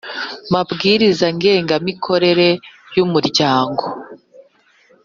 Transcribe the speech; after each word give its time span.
mabwiriza 0.53 1.25
ngenga 1.35 1.75
mikorere 1.87 2.47
y 2.95 2.97
Umuryango 3.05 3.83